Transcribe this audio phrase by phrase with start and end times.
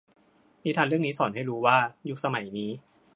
[0.63, 1.77] นิทานเรื่องนี้สอนให้รู้ว่า
[2.09, 2.69] ยุคสมัยนี้